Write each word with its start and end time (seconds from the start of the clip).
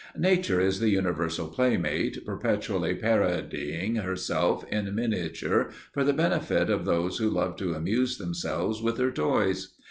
Nature 0.17 0.59
is 0.59 0.79
the 0.79 0.89
universal 0.89 1.45
playmate, 1.47 2.25
perpetually 2.25 2.95
parodying 2.95 3.97
herself 3.97 4.65
in 4.71 4.95
miniature 4.95 5.69
for 5.93 6.03
the 6.03 6.11
benefit 6.11 6.71
of 6.71 6.85
those 6.85 7.19
who 7.19 7.29
love 7.29 7.55
to 7.55 7.75
amuse 7.75 8.17
themselves 8.17 8.81
with 8.81 8.97
her 8.97 9.11
toys. 9.11 9.75